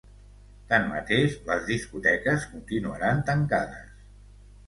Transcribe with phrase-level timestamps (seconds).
[0.69, 3.95] Tanmateix, les discoteques continuaran tancades.